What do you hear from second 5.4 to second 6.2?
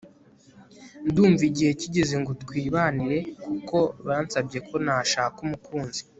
umukunzi